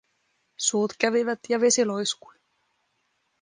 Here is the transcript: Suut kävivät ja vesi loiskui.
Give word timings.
Suut 0.57 0.93
kävivät 0.99 1.39
ja 1.49 1.61
vesi 1.61 1.85
loiskui. 1.85 2.35